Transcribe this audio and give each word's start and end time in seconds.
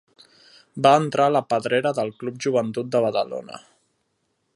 Va 0.85 0.93
entrar 1.01 1.27
a 1.29 1.33
la 1.33 1.43
pedrera 1.53 1.91
del 1.99 2.11
Club 2.23 2.39
Joventut 2.47 2.89
de 2.97 3.03
Badalona. 3.07 3.61